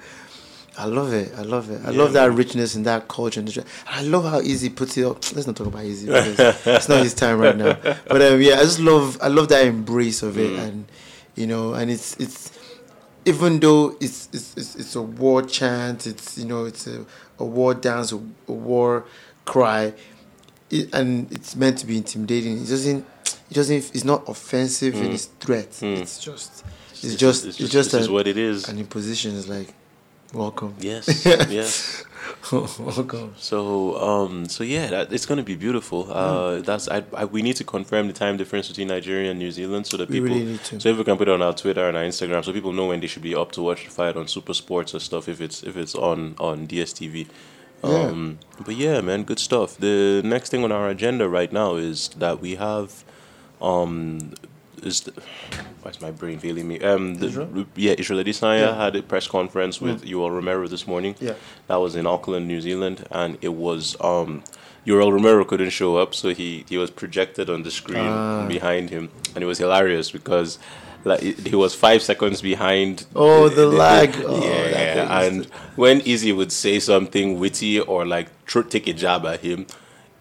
[0.78, 1.32] I love it.
[1.36, 1.80] I love it.
[1.84, 4.68] I love that richness and that culture and, the, tra- and I love how easy
[4.68, 5.16] he puts it up.
[5.34, 7.76] Let's not talk about easy it's not his time right now.
[8.08, 10.38] But um, yeah, I just love I love that embrace of Mm.
[10.38, 10.84] it and
[11.36, 12.58] you know and it's it's
[13.26, 17.04] even though it's it's it's, it's a war chant, it's you know it's a,
[17.38, 18.16] a war dance, a,
[18.48, 19.04] a war
[19.44, 19.92] cry,
[20.70, 22.56] it, and it's meant to be intimidating.
[22.62, 23.04] It doesn't.
[23.50, 23.76] It doesn't.
[23.94, 25.82] It's not offensive in its threat.
[25.82, 26.64] It's just.
[27.02, 27.46] It's, just.
[27.46, 27.90] It's just.
[27.92, 28.68] this is a- what it is.
[28.68, 29.74] An imposition is like,
[30.32, 30.74] welcome.
[30.78, 32.04] Yes, yes.
[32.52, 33.34] welcome.
[33.38, 36.04] So, um, so yeah, that, it's gonna be beautiful.
[36.04, 36.12] Hmm.
[36.12, 37.24] Uh, that's I, I.
[37.24, 40.20] We need to confirm the time difference between Nigeria and New Zealand, so that We
[40.20, 40.36] people.
[40.36, 40.78] really need to.
[40.80, 42.86] So if we can put it on our Twitter and our Instagram, so people know
[42.86, 45.28] when they should be up to watch the fight on Super Sports or stuff.
[45.28, 47.26] If it's if it's on on DSTV.
[47.82, 49.78] Um, But yeah, man, good stuff.
[49.78, 53.04] The next thing on our agenda right now is that we have
[53.62, 54.32] um,
[54.82, 55.12] is the,
[55.82, 56.80] why's my brain failing me?
[56.80, 57.66] Um, the, Israel?
[57.76, 58.84] yeah, Israel Adesanya Yeah.
[58.84, 61.14] had a press conference with Yoel Romero this morning.
[61.20, 61.34] Yeah.
[61.66, 64.42] that was in Auckland, New Zealand, and it was um,
[64.86, 68.46] Yoel Romero couldn't show up, so he he was projected on the screen Ah.
[68.48, 70.58] behind him, and it was hilarious because.
[71.02, 73.06] Like he was five seconds behind.
[73.16, 74.10] Oh, the lag.
[74.26, 75.44] Oh, yeah, is- and
[75.74, 79.66] when Izzy would say something witty or like tr- take a jab at him,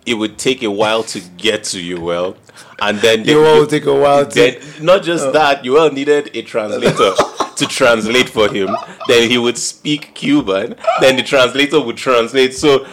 [0.09, 2.35] it would take a while to get to you well,
[2.81, 4.33] and then You will take a while to.
[4.33, 7.11] then not just that, Yoel needed a translator
[7.55, 8.75] to translate for him.
[9.07, 10.75] Then he would speak Cuban.
[10.99, 12.55] Then the translator would translate.
[12.55, 12.87] So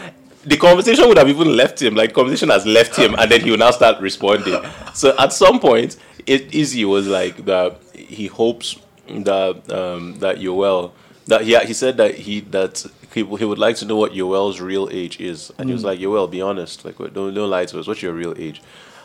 [0.44, 1.94] the conversation would have even left him.
[1.94, 4.61] Like conversation has left him, and then he will now start responding.
[4.94, 7.79] So at some point, it Izzy was like that.
[7.94, 8.76] He hopes
[9.09, 10.92] that um, that Yoel
[11.26, 12.85] that he he said that he that
[13.16, 15.87] he, he would like to know what Yoel's real age is, and he was mm.
[15.87, 17.87] like, Yoel, be honest, like don't don't lie to us.
[17.87, 18.61] What's your real age?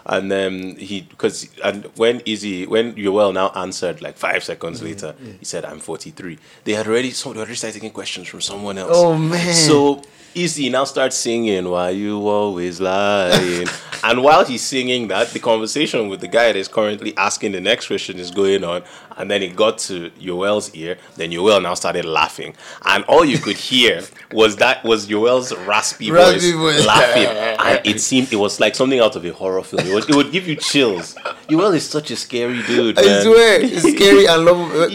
[0.05, 4.87] And then he, because and when Izzy, when Yoel now answered like five seconds mm-hmm.
[4.87, 8.41] later, he said, "I'm 43." They had already, so they already started taking questions from
[8.41, 8.91] someone else.
[8.93, 9.53] Oh, man.
[9.53, 10.01] So
[10.33, 13.67] Izzy now starts singing, "Why you always lying?"
[14.03, 17.59] and while he's singing that, the conversation with the guy that is currently asking the
[17.59, 18.83] next question is going on,
[19.17, 20.97] and then it got to Yoel's ear.
[21.17, 26.11] Then Yoel now started laughing, and all you could hear was that was Yoel's raspy,
[26.11, 26.85] Raspy voice, voice.
[26.85, 27.25] laughing,
[27.65, 29.85] and it seemed it was like something out of a horror film.
[29.91, 31.15] It would, it would give you chills.
[31.49, 32.97] Yoel is such a scary dude.
[32.97, 33.23] I man.
[33.23, 34.89] swear, it's scary and lovable.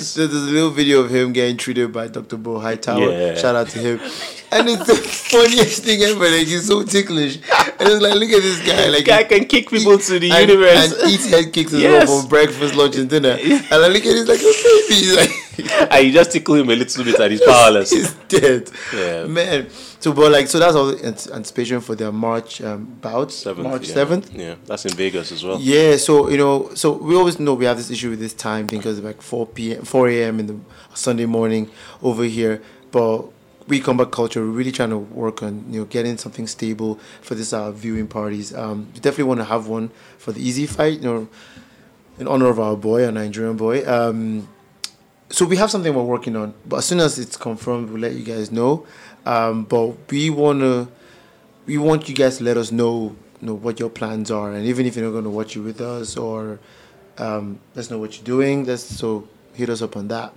[0.00, 2.36] So there's a little video of him getting treated by Dr.
[2.38, 3.10] Bo Hightower.
[3.10, 3.34] Yeah.
[3.34, 4.00] Shout out to him.
[4.52, 4.94] And it's the
[5.30, 6.18] funniest thing ever.
[6.28, 7.36] Like he's so ticklish.
[7.36, 8.88] And it's like, look at this guy.
[8.88, 10.92] Like Guy can kick people to the and, universe.
[11.00, 12.08] and eat head kicks as Yes.
[12.08, 13.36] well for breakfast, lunch, and dinner.
[13.40, 15.16] And I look at him he's like a baby.
[15.16, 17.90] Like and you just tickle him a little bit, and he's powerless.
[17.90, 18.70] he's dead.
[18.94, 19.24] Yeah.
[19.26, 19.68] Man.
[20.00, 23.30] So but like so that's all the anticipation for their March um, bout.
[23.30, 24.32] Seventh, March seventh.
[24.34, 25.58] Yeah, that's in Vegas as well.
[25.60, 28.66] Yeah, so you know, so we always know we have this issue with this time
[28.66, 30.40] because like four p.m., four a.m.
[30.40, 30.56] in the
[30.94, 31.70] Sunday morning
[32.02, 32.62] over here.
[32.90, 33.26] But
[33.70, 34.40] we combat culture.
[34.40, 38.08] We're really trying to work on you know getting something stable for this uh, viewing
[38.08, 38.52] parties.
[38.54, 41.00] Um, we definitely want to have one for the Izzy fight.
[41.00, 41.28] You know,
[42.18, 43.88] in honor of our boy, our Nigerian boy.
[43.90, 44.48] Um,
[45.30, 48.14] so we have something we're working on, but as soon as it's confirmed, we'll let
[48.14, 48.84] you guys know.
[49.24, 50.88] Um, but we wanna,
[51.66, 54.66] we want you guys to let us know, you know what your plans are, and
[54.66, 56.58] even if you're not gonna watch it with us, or
[57.18, 58.64] um, let us know what you're doing.
[58.64, 60.32] Let's so hit us up on that.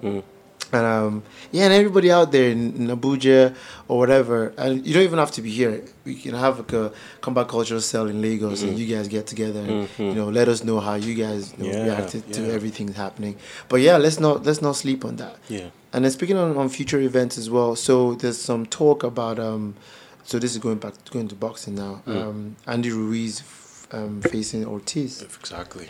[0.71, 3.56] And um, yeah, and everybody out there in, in Abuja
[3.88, 5.84] or whatever, and you don't even have to be here.
[6.04, 9.60] We can have like a combat cultural cell in Lagos, and you guys get together,
[9.60, 12.54] and you know, let us know how you guys you know, Yeah, reacted to yeah.
[12.54, 13.36] everything happening.
[13.69, 15.36] But yeah, let's not let's not sleep on that.
[15.47, 15.69] Yeah.
[15.91, 19.76] And then speaking on, on future events as well, so there's some talk about um,
[20.23, 22.02] so this is going back going to boxing now.
[22.08, 25.21] Um, Andy Ruiz f- um, facing Ortiz.
[25.21, 25.88] Exactly.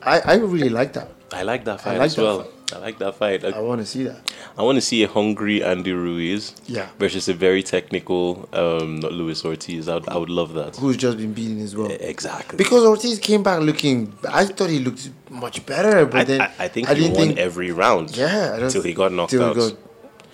[0.00, 1.10] I, I really like that.
[1.32, 2.42] I like that fight like as that well.
[2.42, 2.50] fight.
[2.74, 3.44] I like that fight.
[3.44, 4.32] I I, want to see that.
[4.56, 6.88] I want to see a hungry Andy Ruiz Yeah.
[6.98, 9.88] versus a very technical um, Luis Ortiz.
[9.88, 10.76] I would, I would love that.
[10.76, 11.90] Who's just been beaten as well.
[11.90, 12.56] Exactly.
[12.56, 16.50] Because Ortiz came back looking, I thought he looked much better, but I, then I,
[16.60, 17.38] I think I he didn't won think.
[17.38, 18.16] every round.
[18.16, 19.54] yeah, Until he got knocked out.
[19.56, 19.76] got-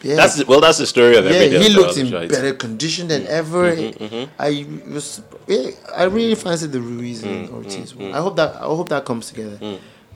[0.00, 2.28] yeah, That's well, that's the story of yeah, every he looked in right?
[2.30, 3.74] better condition than mm-hmm, ever.
[3.74, 4.30] Mm-hmm, mm-hmm.
[4.38, 7.94] I was, yeah, I really fancied the Ruiz and mm, mm, Ortiz.
[7.94, 8.02] Mm.
[8.02, 8.14] one.
[8.14, 9.58] I hope that I hope that comes together.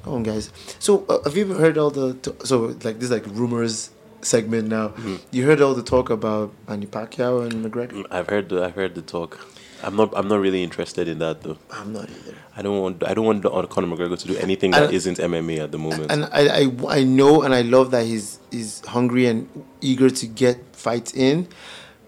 [0.04, 0.50] Come on, guys.
[0.78, 4.88] So uh, have you heard all the t- so like this like rumors segment now?
[4.88, 5.16] Mm-hmm.
[5.30, 7.92] You heard all the talk about Manny Pacquiao and McGregor.
[7.92, 9.38] Mm, I've heard the, I've heard the talk.
[9.84, 11.58] I'm not I'm not really interested in that though.
[11.70, 12.36] I'm not either.
[12.56, 14.96] I don't want I don't want uh, Conor McGregor to do anything that And- uh,
[14.96, 16.10] isn't MMA at the moment.
[16.10, 19.48] And I, I, I know and I love that he's he's hungry and
[19.80, 21.48] eager to get fights in,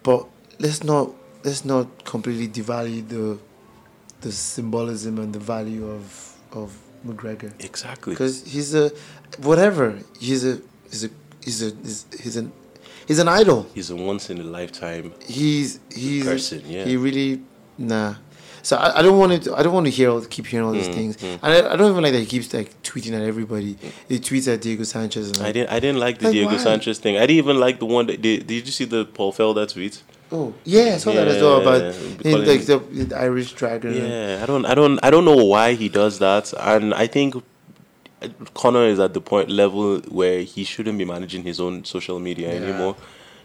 [0.05, 0.27] but
[0.61, 1.11] let's not
[1.45, 3.39] let's not completely devalue the
[4.21, 8.15] the symbolism and the value of of McGregor exactly.
[8.15, 8.91] because he's a
[9.43, 11.11] whatever he's a he's a
[11.45, 12.53] he's a he's, he's an
[13.07, 13.67] he's an idol.
[13.75, 15.13] He's a once in a lifetime.
[15.27, 16.85] He's he's Person, yeah.
[16.85, 17.43] he really
[17.79, 18.15] nah.
[18.63, 20.73] So I, I don't want to I don't want to hear all keep hearing all
[20.73, 23.21] these Mm, things, and I, I don't even like that he keeps like tweeting at
[23.21, 23.77] everybody.
[24.09, 25.29] He tweets at Diego Sanchez.
[25.33, 26.57] And I didn't I didn't like the Like, Diego why?
[26.57, 27.17] Sanchez thing.
[27.19, 30.03] I didn't even like the one that did, did you see the Paul Felder tweet?
[30.37, 33.95] Oh yeah, I saw that as well about him, like the, the Irish dragon.
[33.95, 37.29] Yeah, I don't I don't I don't know why he does that and I think
[38.55, 42.49] Conor is at the point level where he shouldn't be managing his own social media
[42.49, 42.61] Yeah.
[42.67, 42.97] anymore.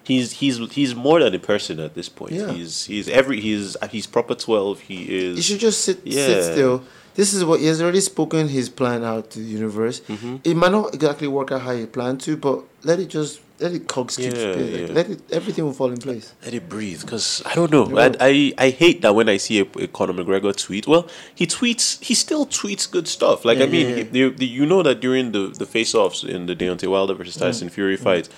[0.04, 2.32] He's he's he's more than a person at this point.
[2.32, 2.52] Yeah.
[2.52, 4.80] He's he's every he's he's proper twelve.
[4.80, 6.26] He is You should just sit Yeah.
[6.26, 6.84] sit still.
[7.16, 10.02] This is what he has already spoken his plan out to the universe.
[10.02, 10.38] Mm-hmm.
[10.44, 13.74] It might not exactly work out how he planned to, but let it just let
[13.74, 14.88] it cogs keep Yeah, yeah.
[14.88, 16.34] Let it everything will fall in place.
[16.46, 17.86] Let it breathe, because I don't know.
[17.98, 20.88] I, I I hate that when I see a, a Conor McGregor tweet.
[20.88, 22.02] Well, he tweets.
[22.02, 23.44] He still tweets good stuff.
[23.44, 24.30] Like I mean, yeah, he- yeah.
[24.30, 27.36] the- the- you know that during the the face offs in the Deontay Wilder versus
[27.36, 28.30] Tyson Fury fight,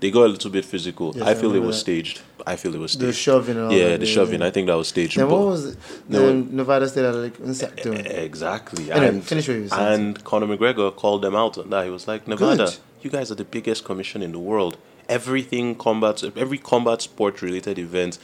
[0.00, 1.14] they got a little bit physical.
[1.22, 1.80] I I feel it was that.
[1.80, 2.22] staged.
[2.46, 3.08] I feel it was staged.
[3.08, 4.40] The shoving and yeah, the shoving.
[4.40, 4.46] yeah.
[4.46, 5.16] I think that was staged.
[5.16, 5.78] Then what was it?
[6.08, 8.06] No, Nevada State Athletic Insect doing.
[8.06, 8.90] Exactly.
[8.90, 11.84] Anyway, and finish what you and Conor McGregor called them out on that.
[11.84, 12.76] He was like, Nevada, Good.
[13.02, 14.76] you guys are the biggest commission in the world.
[15.08, 18.18] Everything combat, every combat sport related event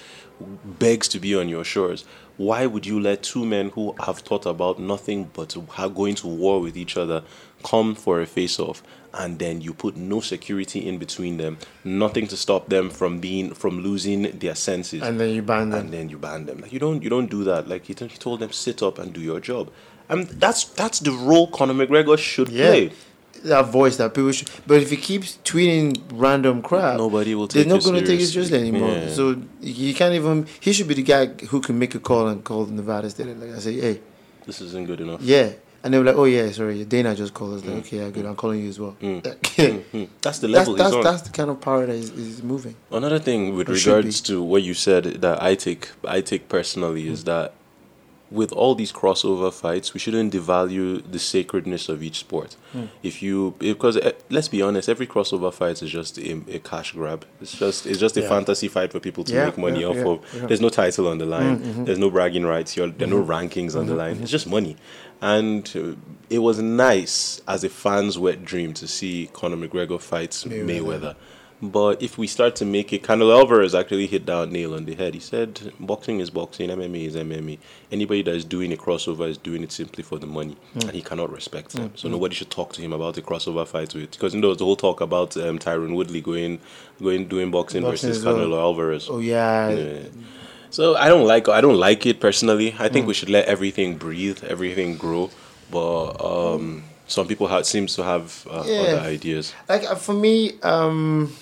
[0.64, 2.04] begs to be on your shores.
[2.36, 5.56] Why would you let two men who have thought about nothing but
[5.94, 7.22] going to war with each other
[7.64, 8.82] come for a face off?
[9.14, 13.54] And then you put no security in between them, nothing to stop them from being
[13.54, 15.80] from losing their senses And then you ban them.
[15.80, 16.58] and then you ban them.
[16.58, 17.66] Like you don't you don't do that.
[17.66, 19.70] Like he, t- he told them sit up and do your job.
[20.10, 22.66] And that's that's the role Conor McGregor should Yeah.
[22.68, 22.92] play.
[23.44, 24.48] That voice that people should.
[24.66, 28.26] But if he keeps tweeting random crap, Nobody will They're not going to take it
[28.26, 28.58] seriously.
[28.58, 28.90] anymore.
[28.90, 29.08] Yeah.
[29.10, 30.46] So he can't even.
[30.60, 33.26] He should be the guy who can make a call and call the Nevada State.
[33.36, 34.00] Like I say, hey,
[34.46, 35.20] This isn't good enough.
[35.22, 37.62] yeah, and they were like, oh yeah, sorry, Dana just called us.
[37.62, 37.68] Mm.
[37.68, 38.96] Like, okay, yeah, good, I'm calling you as well.
[39.56, 40.04] Hmm.
[40.22, 41.02] That's the level that's on.
[41.02, 42.74] that's the kind of power that is, is moving.
[42.90, 47.24] Another thing with regards to what you said that I take I take personally is
[47.24, 47.54] that
[48.30, 52.56] with all these crossover fights, we shouldn't devalue the sacredness of each sport.
[52.72, 52.86] Hmm.
[53.02, 56.92] If you because eh, let's be honest, every crossover fight is just a, a cash
[56.92, 57.24] grab.
[57.40, 59.96] It's just it's just a fantasy fight for people to Yeah, make money yeah, off
[59.96, 60.24] yeah, of.
[60.34, 60.46] yeah.
[60.46, 61.58] There's no title on the line.
[61.58, 61.84] Mm-hmm, mm-hmm.
[61.84, 62.76] There's no bragging rights.
[62.76, 63.30] You're, there are no mm-hmm.
[63.30, 64.20] rankings on the line.
[64.20, 64.76] It's just money.
[65.22, 65.94] And uh,
[66.28, 70.66] it was nice as a fan's wet dream to see Conor McGregor fight Mayweather.
[70.66, 71.16] Mayweather.
[71.62, 74.94] But if we start to make it, Canelo Alvarez actually hit that nail on the
[74.94, 75.14] head.
[75.14, 77.58] He said, "Boxing is boxing, MMA is MMA.
[77.90, 80.82] Anybody that is doing a crossover is doing it simply for the money, Mm.
[80.82, 81.92] and he cannot respect them.
[81.94, 84.50] So nobody should talk to him about a crossover fight with because you know there
[84.50, 86.58] was the whole talk about um, Tyron Woodley going,
[87.02, 88.36] going doing boxing, Boxing versus well.
[88.36, 89.08] Canelo Alvarez.
[89.08, 89.98] Oh yeah, Yeah.
[90.68, 92.74] So I don't like I don't like it personally.
[92.78, 95.30] I think we should let everything breathe, everything grow.
[95.70, 98.80] But um, some people have seems to have uh, Yeah.
[98.82, 99.54] other ideas.
[99.70, 101.32] like uh, for me, um,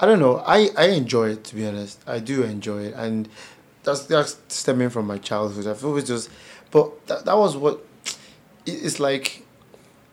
[0.00, 0.38] I don't know.
[0.46, 2.00] I I enjoy it to be honest.
[2.06, 3.28] I do enjoy it, and
[3.82, 5.66] that's that's stemming from my childhood.
[5.66, 6.30] I've always just,
[6.70, 7.84] but that that was what.
[8.66, 9.42] It's like,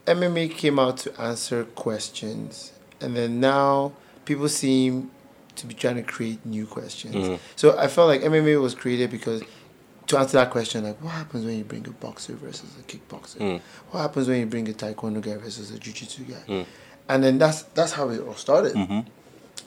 [0.06, 2.72] MMA came out to answer questions,
[3.02, 3.92] and then now
[4.26, 5.12] people seem
[5.56, 7.16] to be trying to create new questions.
[7.16, 7.40] Mhm.
[7.56, 9.42] So I felt like MMA was created because
[10.08, 13.38] to answer that question, like what happens when you bring a boxer versus a kickboxer?
[13.40, 13.62] Mm.
[13.92, 16.44] What happens when you bring a taekwondo guy versus a jiu-jitsu guy?
[16.48, 16.66] Mm.
[17.10, 18.74] And then that's that's how it all started.
[18.76, 19.06] Mhm.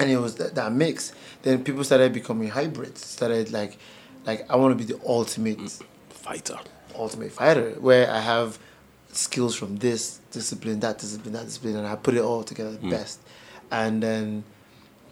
[0.01, 1.13] And it was that, that mix.
[1.43, 3.05] Then people started becoming hybrids.
[3.05, 3.79] Started like,
[4.27, 6.59] like I want to be the ultimate, mm, Fighter.
[6.97, 8.59] ultimate fighter, where I have
[9.13, 12.87] skills from this discipline, that discipline, that discipline, and I put it all together the
[12.87, 12.91] mm.
[12.91, 13.21] best.
[13.71, 14.45] And then,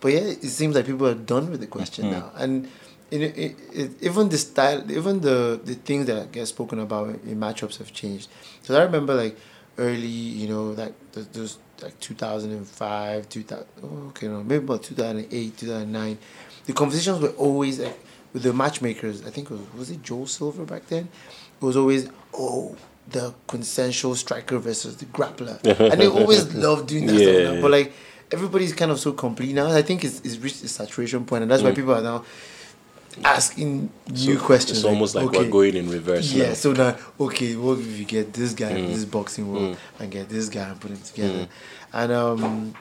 [0.01, 2.21] but yeah, it seems like people are done with the question mm-hmm.
[2.21, 2.33] now.
[2.37, 2.69] And
[3.11, 7.39] know, it, it, even the style, even the the things that get spoken about in
[7.39, 8.29] matchups have changed.
[8.63, 9.37] So I remember like
[9.79, 13.67] early, you know, like th- those like two thousand and five, two thousand.
[13.83, 16.19] Oh, okay, no, maybe about two thousand eight, two thousand nine.
[16.67, 17.99] The conversations were always like
[18.33, 19.25] with the matchmakers.
[19.25, 21.09] I think it was was it Joe Silva back then.
[21.61, 22.77] It was always oh
[23.09, 25.63] the consensual striker versus the grappler,
[25.93, 27.19] and they always loved doing that.
[27.19, 27.63] stuff now.
[27.63, 27.93] But like
[28.31, 29.71] everybody's kind of so complete now.
[29.71, 31.77] I think it's, it's reached a saturation point, and that's why mm.
[31.77, 32.25] people are now
[33.25, 34.79] asking new questions.
[34.79, 36.33] It's almost like okay, we're going in reverse.
[36.33, 36.55] Yeah, now.
[36.55, 38.89] so now okay, what if you get this guy in Mm.
[38.95, 41.49] this boxing world and get this guy and put them together,
[41.93, 42.75] and um,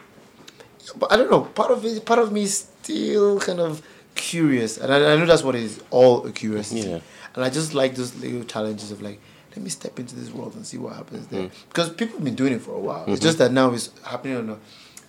[0.97, 1.41] but I don't know.
[1.41, 3.81] Part of it, part of me is still kind of
[4.15, 6.81] curious, and I, I know that's what it is all a curiosity.
[6.81, 6.99] Yeah.
[7.35, 9.19] And I just like those little challenges of like,
[9.51, 11.49] let me step into this world and see what happens there.
[11.69, 13.05] Because people have been doing it for a while.
[13.07, 14.57] It's just that now it's happening on a,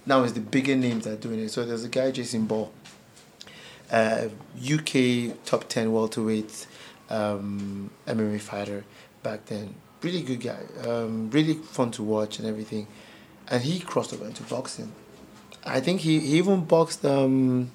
[0.04, 1.48] now it's the bigger names that are doing it.
[1.50, 2.70] So there's a guy, Jason Ball,
[3.90, 4.28] uh,
[4.62, 6.66] UK top 10 welterweight
[7.10, 8.84] um, MMA fighter
[9.22, 9.74] back then.
[10.02, 10.60] Really good guy.
[10.86, 12.86] Um, really fun to watch and everything.
[13.48, 14.92] And he crossed over into boxing.
[15.64, 17.70] I think he, he even boxed, um,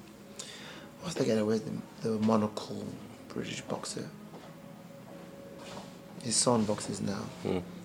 [1.02, 2.84] what's the guy that wears the, the monocle
[3.28, 4.08] British boxer?
[6.22, 7.22] His son boxes now.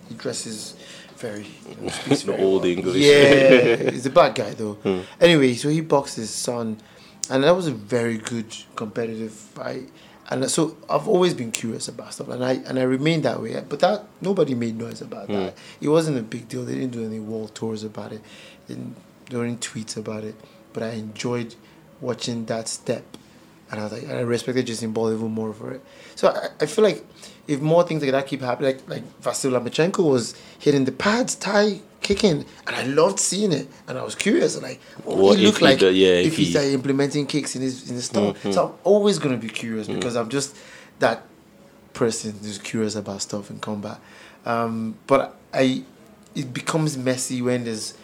[0.08, 0.74] He dresses
[1.16, 2.70] very, you know, speaks The very old well.
[2.70, 2.96] English.
[2.96, 4.78] Yeah, he's a bad guy though.
[5.20, 6.78] Anyway, so he boxed his son,
[7.30, 9.88] and that was a very good competitive fight.
[10.28, 13.62] And so I've always been curious about stuff, and I and I remain that way.
[13.68, 15.34] But that nobody made noise about hmm.
[15.34, 15.58] that.
[15.80, 16.64] It wasn't a big deal.
[16.64, 18.20] They didn't do any world tours about it.
[18.66, 18.96] They didn't
[19.28, 20.34] do any tweets about it.
[20.72, 21.56] But I enjoyed
[22.00, 23.04] watching that step
[23.70, 25.80] and I was like, I respected Jason Ball even more for it.
[26.16, 27.04] So I, I feel like
[27.46, 31.36] if more things like that keep happening, like like Vasil Lomachenko was hitting the pads,
[31.36, 35.38] tie kicking, and I loved seeing it, and I was curious, like what would What
[35.38, 37.96] he look like do- yeah, if, if he he- started implementing kicks in his in
[37.96, 38.36] his stuff.
[38.38, 38.52] Mm-hmm.
[38.52, 39.94] So I'm always gonna be curious Mm.
[39.96, 40.56] because I'm just
[41.00, 41.22] that
[41.92, 43.98] person who's curious about stuff in combat.
[44.46, 45.82] Um, but I,
[46.34, 47.94] it becomes messy when there's,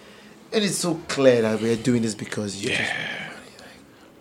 [0.52, 2.92] and it's so clear that we're doing this because you just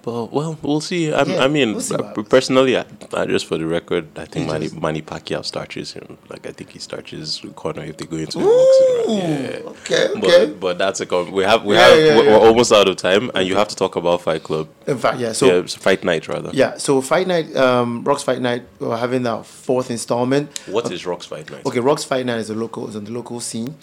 [0.06, 1.12] But well, we'll see.
[1.12, 4.26] I, Yeah, I mean, we'll see uh, personally, I, I just for the record, I
[4.26, 6.20] think Manny, Manny Pacquiao starches him.
[6.30, 9.24] Like I think he starches Conor if they go into the boxing round.
[9.24, 9.70] Yeah.
[9.72, 10.46] okay, okay.
[10.46, 12.98] But, but that's a com- we have we Yeah, have yeah, we're, almost out of
[12.98, 14.70] time, and you have to talk about Fight Club.
[14.86, 15.32] in fact, yeah.
[15.32, 16.52] So yeah, fight night rather.
[16.54, 20.56] yeah, so fight night, um, Rocks Fight Night, we're having our fourth installment.
[20.68, 21.66] What is Rock's Fight Night?
[21.66, 23.74] Okay, Rocks Fight Night is a local, is on the local scene,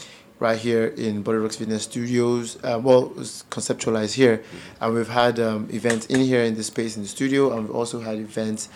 [0.42, 2.59] right here in Body Rox Fitness Studios.
[2.64, 4.42] Uh, well, it's conceptualized here,
[4.81, 7.76] and we've had um, events in here in the space in the studio, and we've
[7.76, 8.68] also had events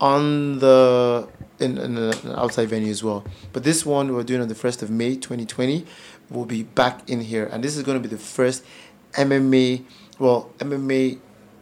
[0.00, 1.28] on the
[1.58, 3.22] in, in an outside venue as well.
[3.52, 5.84] But this one we're doing on the first of May, twenty twenty,
[6.30, 8.64] will be back in here, and this is going to be the first
[9.12, 9.84] MMA,
[10.18, 11.18] well, MMA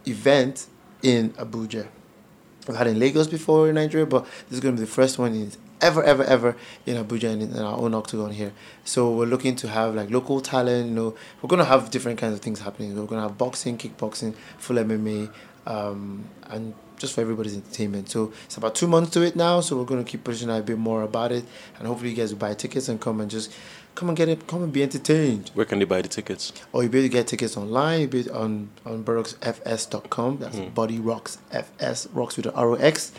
[0.07, 0.69] event
[1.03, 1.89] in Abuja.
[2.69, 5.19] We've had in Lagos before in Nigeria, but this is going to be the first
[5.19, 8.53] one in ever, ever, ever in Abuja and in our own octagon here.
[8.85, 10.89] So we're looking to have like local talent.
[10.89, 12.95] You know, we're to have different kinds of things happening.
[12.95, 15.33] We're to have boxing, kickboxing, full MMA,
[15.67, 18.11] um, and just for everybody's entertainment.
[18.11, 19.61] So it's about two months to it now.
[19.61, 21.45] So we're to keep pushing out a bit more about it,
[21.79, 23.53] and hopefully you guys will buy tickets and come and just
[23.99, 25.51] come and get it, come and be entertained.
[25.55, 26.53] Where can they buy the tickets?
[26.73, 28.01] Or you'll be able to get tickets online.
[28.03, 30.39] You'll be on on bodyroxfs.com.
[30.39, 30.69] That's Hmm.
[30.69, 33.13] Body Rox FS, rocks with an R O X.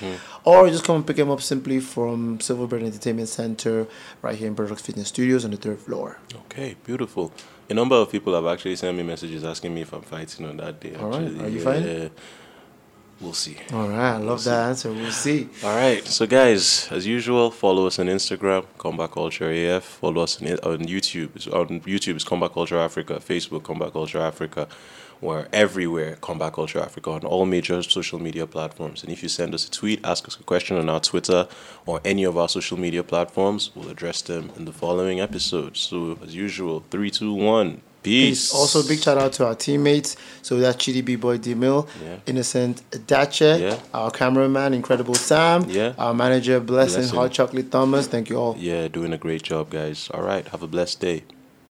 [0.45, 3.87] Or you just come and pick them up simply from Silverbird Entertainment Center
[4.21, 6.17] right here in Body Rox Fitness Studios on the third floor.
[6.45, 7.31] Okay, beautiful.
[7.69, 10.57] A number of people have actually sent me messages asking me if I'm fighting on
[10.57, 10.95] that day.
[10.95, 11.45] All right, actually.
[11.45, 12.11] are you fighting?
[13.21, 13.57] We'll see.
[13.73, 14.93] All right, I love that answer.
[14.93, 15.49] We'll see.
[15.63, 19.83] All right, so guys, as usual, follow us on Instagram, Combat Culture AF.
[19.83, 21.35] Follow us on, on YouTube.
[21.35, 23.15] It's on YouTube, it's Combat Culture Africa.
[23.15, 24.69] Facebook, Combat Culture Africa.
[25.21, 29.03] We're everywhere, Combat Culture Africa, on all major social media platforms.
[29.03, 31.49] And if you send us a tweet, ask us a question on our Twitter
[31.85, 35.75] or any of our social media platforms, we'll address them in the following episode.
[35.75, 38.29] So, as usual, three, two, one, peace.
[38.29, 38.53] Peace.
[38.53, 40.15] Also, big shout out to our teammates.
[40.41, 42.17] So that's Chidi B Boy D Mill, Yeah.
[42.25, 43.77] Innocent Dache, Yeah.
[43.93, 45.93] our cameraman, Incredible Sam, Yeah.
[45.97, 47.17] our manager, Blessing, Blessing.
[47.19, 48.07] Hot Chocolate Thomas.
[48.07, 48.55] Thank you all.
[48.57, 50.09] Yeah, doing a great job, guys.
[50.13, 51.23] All right, have a blessed day.